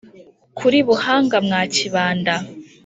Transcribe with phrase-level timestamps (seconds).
[0.57, 2.35] Kuri Buhanga mwa Kibanda